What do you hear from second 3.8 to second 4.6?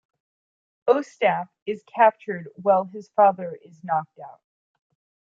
knocked out.